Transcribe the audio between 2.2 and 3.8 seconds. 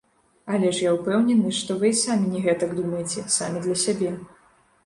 не гэтак думаеце, самі для